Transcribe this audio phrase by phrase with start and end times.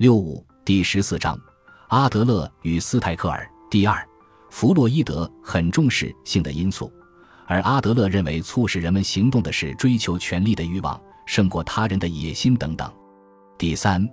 [0.00, 1.38] 六五第十四章，
[1.88, 3.46] 阿德勒与斯泰克尔。
[3.70, 4.02] 第二，
[4.48, 6.90] 弗洛伊德很重视性的因素，
[7.46, 12.90] 而阿德勒认为促使人们行动的是追求权力的欲望，胜过他人的野心等等。
[13.58, 14.08] 第三，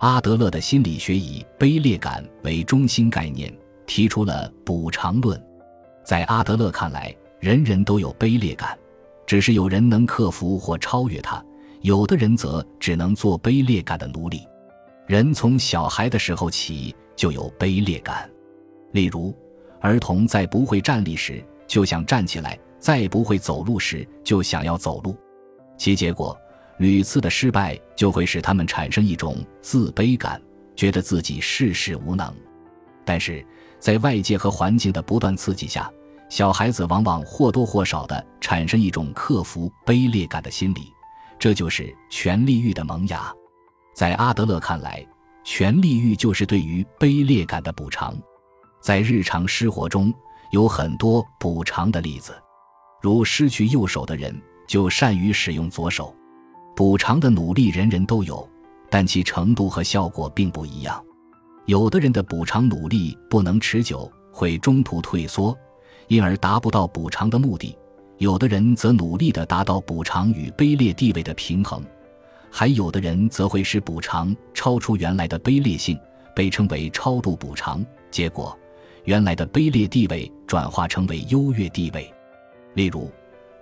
[0.00, 5.40] 阿德勒的心理学以卑劣感为中心概念，提出了补偿论。
[6.04, 8.76] 在阿德勒看来，人人都有卑劣感，
[9.24, 11.40] 只是有人能克服或超越它，
[11.82, 14.40] 有的人则只能做卑劣感的奴隶。
[15.08, 18.30] 人从小孩的时候起就有卑劣感，
[18.92, 19.34] 例如，
[19.80, 25.16] 儿童在不会站立时就想站起来，在不会走路时就想要走路，
[25.78, 26.38] 其结果
[26.76, 30.38] 屡次的失败就会使他们产生一种自卑感，
[30.76, 32.30] 觉得自己事事无能。
[33.02, 33.42] 但是
[33.78, 35.90] 在外界和环境的不断刺激下，
[36.28, 40.92] 小孩子往往或多或少的产生一种克服卑劣感的心理，
[41.38, 43.34] 这就是权力欲的萌芽。
[43.98, 45.04] 在阿德勒看来，
[45.42, 48.16] 权力欲就是对于卑劣感的补偿。
[48.80, 50.14] 在日常生活中，
[50.52, 52.32] 有很多补偿的例子，
[53.02, 54.32] 如失去右手的人
[54.68, 56.14] 就善于使用左手。
[56.76, 58.48] 补偿的努力人人都有，
[58.88, 61.04] 但其程度和效果并不一样。
[61.66, 65.52] 有的人的补偿努力不能持久，会中途退缩，
[66.06, 67.76] 因而达不到补偿的目的；
[68.18, 71.82] 有的人则努力地达到补偿与卑劣地位的平衡。
[72.50, 75.98] 还有的人则会使补偿超出原来的卑劣性，
[76.34, 77.84] 被称为超度补偿。
[78.10, 78.58] 结果，
[79.04, 82.12] 原来的卑劣地位转化成为优越地位。
[82.74, 83.10] 例如，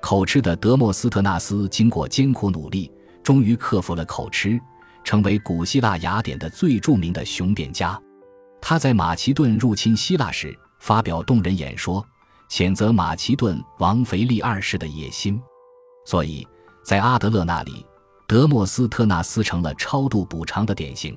[0.01, 2.91] 口吃的德莫斯特纳斯经过艰苦努力，
[3.23, 4.59] 终于克服了口吃，
[5.03, 8.01] 成为古希腊雅典的最著名的雄辩家。
[8.61, 12.05] 他在马其顿入侵希腊时发表动人演说，
[12.49, 15.41] 谴责马其顿王腓力二世的野心。
[16.05, 16.47] 所以
[16.85, 17.85] 在阿德勒那里。
[18.29, 21.17] 德莫斯特纳斯成了超度补偿的典型，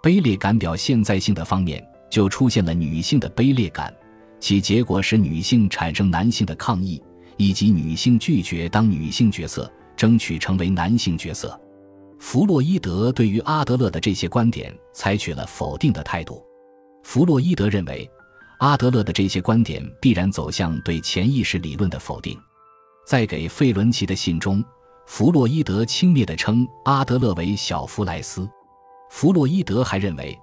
[0.00, 3.92] 卑劣感表现在性的方面就出现了女性的卑劣感，
[4.38, 7.02] 其结果使女性产生男性的抗议，
[7.36, 11.60] 以及女性拒绝当女性角色，争取成为男性角色。
[12.20, 16.40] 弗洛伊德对于阿德勒的这些观点采取了否定的态度。
[17.02, 18.08] 弗洛伊德认为，
[18.60, 22.38] 阿德勒的这些观点必然走向对潜意识理论的否定。
[23.04, 24.64] 在给费伦奇的信中。
[25.06, 28.48] 弗洛伊德轻蔑地称阿德勒为小弗莱斯。
[29.08, 30.38] 弗洛伊德还认为，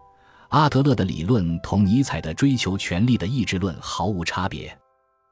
[0.49, 4.75] 阿德勒的理论同尼采的追求权力的意志论毫无差别。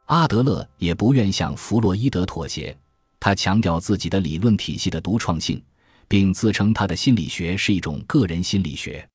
[0.08, 2.78] 阿德勒也不愿向弗洛伊德妥协，
[3.20, 5.64] 他强调自己的理论体系的独创性，
[6.10, 9.08] 并自称他的心理学是一种个人心理学。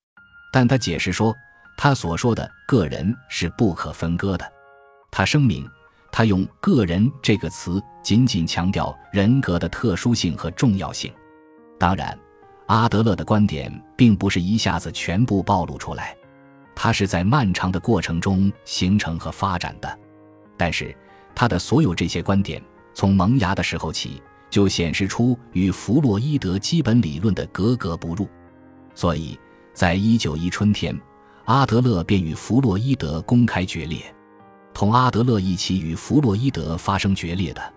[0.51, 1.35] 但他解释说，
[1.77, 4.51] 他所说的个人是不可分割的。
[5.11, 5.69] 他声明。
[6.17, 11.13] 他用“个人”这个词，仅仅强调人格的特殊性和重要性。
[11.79, 12.19] 当然，
[12.69, 16.17] 阿德勒的观点并不是一下子全部暴露出来，
[16.75, 19.99] 他是在漫长的过程中形成和发展的。
[20.57, 20.97] 但是，
[21.35, 22.63] 他的所有这些观点，
[22.95, 28.27] 从萌芽的时候起，就显示出与弗洛伊德基本理论的格格不入。
[28.95, 29.39] 所以，
[29.75, 30.99] 在一九一春天，
[31.45, 34.01] 阿德勒便与弗洛伊德公开决裂。
[34.77, 37.73] 同阿德勒一起与弗洛伊德发生决裂的，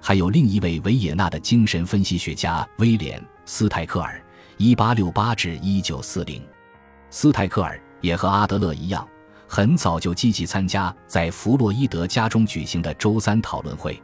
[0.00, 4.22] 还有另一位维也纳的精神分析学家威廉·斯泰克尔
[4.58, 6.42] （1868-1940）。
[7.10, 9.04] 斯泰克尔也和阿德勒一样，
[9.48, 14.00] 很早就积极参加在弗洛伊德家中举行的周三讨论会，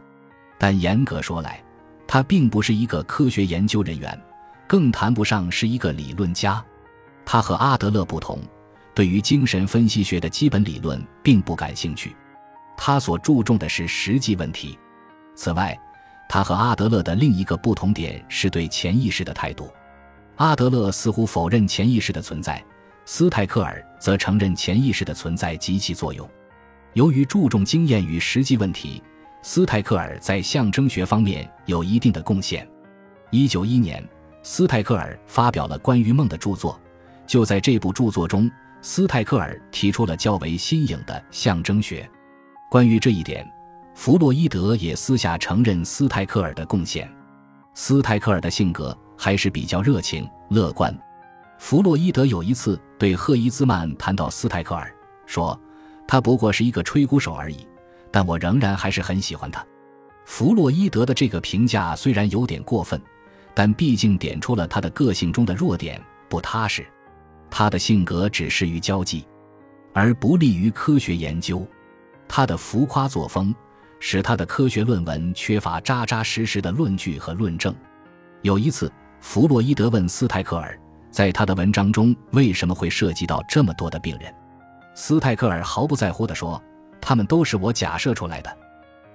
[0.58, 1.62] 但严格说来，
[2.04, 4.20] 他并不是一个科学研究人员，
[4.66, 6.60] 更谈不上是一个理论家。
[7.24, 8.40] 他和阿德勒不同，
[8.92, 12.12] 对于精神分析学的基本理论并不感兴趣。
[12.82, 14.78] 他所注重的是实际问题。
[15.34, 15.78] 此外，
[16.26, 19.70] 他和阿德勒的另一个不同点是对潜意识的态度。
[20.36, 22.64] 阿德勒似乎否认潜意识的存在，
[23.04, 26.26] 斯泰克尔则承认潜意识的存在及其作用。
[26.94, 29.02] 由于注重经验与实际问题，
[29.42, 32.66] 斯泰克尔在象征学方面有一定的贡献。
[33.30, 34.02] 一九一年，
[34.42, 36.80] 斯泰克尔发表了关于梦的著作。
[37.26, 42.10] 就在这部著作中，斯泰克尔提出了较为新颖的象征学。
[42.70, 43.44] 关于这一点，
[43.96, 47.12] 弗洛伊德也私下承认斯泰克尔的贡献。
[47.74, 50.96] 斯泰克尔的性格还是比较热情、乐观。
[51.58, 54.88] 弗洛伊德有一次对赫伊兹曼谈到斯泰克尔，
[55.26, 55.60] 说
[56.06, 57.66] ：“他不过是一个吹鼓手而已，
[58.12, 59.66] 但我仍然还是很喜欢他。”
[60.24, 63.02] 弗洛伊德的这个评价虽然有点过分，
[63.52, 66.00] 但毕竟点出了他的个性中的弱点——
[66.30, 66.86] 不踏实。
[67.50, 69.26] 他的性格只适于交际，
[69.92, 71.66] 而不利于科学研究。
[72.32, 73.52] 他的浮夸作风
[73.98, 77.74] 使他的科学论文缺乏扎扎实实的论据和论证。
[78.42, 78.90] 有一次，
[79.20, 80.78] 弗洛伊德问斯泰克尔
[81.10, 84.32] ：“在他的文章中为什么会涉及到这么多的病人？
[84.94, 86.62] 斯泰克尔毫不在乎地说
[87.02, 88.58] ：“他们都是我假设出来的。”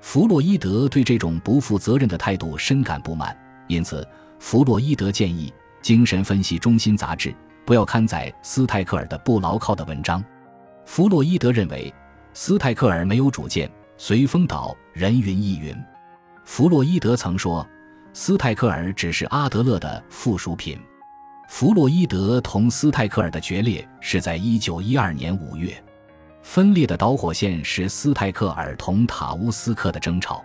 [0.01, 3.35] 弗洛伊德对这种不负责任的态度深感不满，
[3.67, 4.05] 因此
[4.39, 7.33] 弗洛伊德建议《精神分析中心》杂志
[7.65, 10.21] 不要刊载斯泰克尔的不牢靠的文章。
[10.85, 11.91] 弗洛伊德认为
[12.37, 15.73] 斯泰克尔没有主见，随风倒，人云亦云。
[16.43, 17.65] 弗洛伊德曾说，
[18.11, 20.77] 斯泰克尔只是阿德勒的附属品。
[21.47, 25.81] 弗洛伊德同斯泰克尔的决裂是在1912年5月。
[26.43, 30.43] 分裂的导火线是斯泰克尔同塔乌斯克的争吵，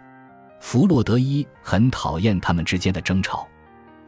[0.60, 3.48] 弗洛德伊很讨厌他们之间的争吵，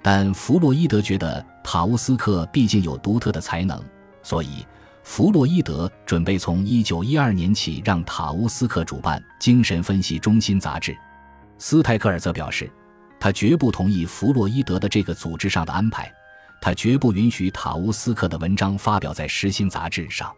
[0.00, 3.82] 但弗洛伊德觉得塔乌斯克毕竟有独特的才能，
[4.22, 4.64] 所以
[5.02, 10.96] 弗洛伊德准备从1912年起让塔乌斯克主办《精神分析中心》杂志。
[11.58, 12.70] 斯泰克尔则表示，
[13.20, 16.10] 他绝不同意弗洛伊德的这个组织上的安排，
[16.60, 20.32] 他绝不允许塔乌斯克的文章发表在《实心》杂志上。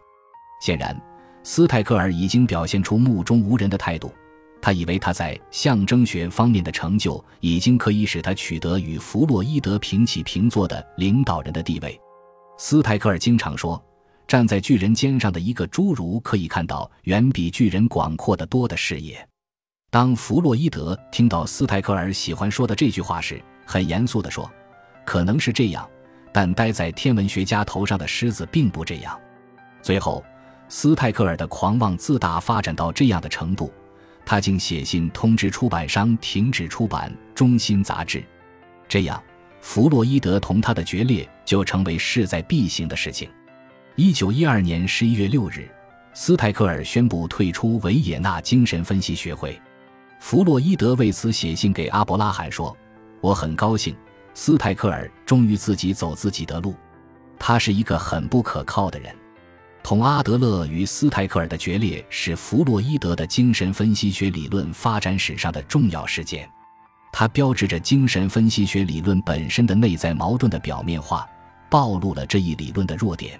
[0.61, 0.99] 显然。
[1.47, 4.11] 斯泰克尔已经表现出目中无人的态度，
[4.59, 12.01] 他以为他在象征学方面的成就已经可以使他取得与弗洛伊德平起平坐的领导人的地位。
[12.57, 13.79] 斯泰克尔经常说
[14.27, 19.27] ：“站在巨人肩上的一个侏儒可以看到远比巨人广阔的多的视野。”
[19.89, 24.51] 当弗洛伊德听到斯泰克尔喜欢说的这句话时，很严肃地说
[25.05, 25.89] ：“可能是这样，
[26.33, 29.19] 但待在天文学家头上的狮子并不这样。”
[29.81, 30.23] 最后。
[30.67, 33.71] 斯泰克尔的狂妄自大发展到这样的程度，
[34.25, 38.23] 他竟写信通知出版商停止出版《中心》杂志。
[38.89, 39.21] 这样，
[39.61, 43.29] 弗洛伊德同他的决裂就成为势在必行的事情。
[43.97, 45.71] 一九一二年十一月六日，
[46.13, 49.57] 斯泰克尔宣布退出维也纳精神分析学会。
[50.19, 52.75] 弗洛伊德为此写信给阿伯拉罕说
[53.21, 53.95] ：“我很高兴，
[54.33, 56.75] 斯泰克尔终于自己走自己的路。
[57.39, 59.15] 他是一个很不可靠的人。”
[59.81, 66.49] 同阿德勒与斯泰克尔的决裂是弗洛伊德的精神分析学理论发展史上的重要事件，
[67.13, 71.25] 它标志着精神分析学理论本身的内在矛盾的表面化，
[71.69, 73.39] 暴露了这一理论的弱点。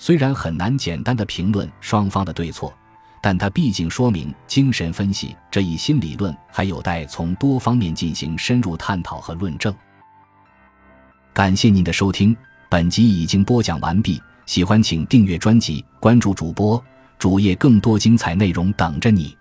[0.00, 2.72] 虽然很难简单的评论双方的对错，
[3.20, 9.72] 但它毕竟说明精神分析这一新理论还有待从多方面进行深入探讨和论证。
[11.34, 12.34] 感谢您的收听，
[12.70, 14.18] 本集已经播讲完毕。
[14.46, 16.82] 喜欢请订阅专辑，关注主播
[17.18, 19.36] 主页，更多精彩内容等着你。